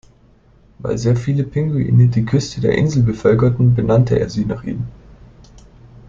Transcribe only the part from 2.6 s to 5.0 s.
Insel bevölkerten, benannte er sie nach ihnen.